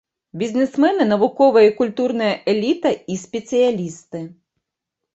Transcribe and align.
Бізнесмены, 0.43 1.05
навуковая 1.11 1.63
і 1.67 1.71
культурная 1.83 2.33
эліта 2.57 2.95
і 3.15 3.21
спецыялісты. 3.29 4.19